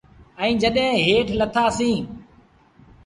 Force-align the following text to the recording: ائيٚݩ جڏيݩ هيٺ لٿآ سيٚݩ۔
ائيٚݩ 0.39 0.59
جڏيݩ 0.61 1.03
هيٺ 1.07 1.27
لٿآ 1.39 1.65
سيٚݩ۔ 1.77 2.01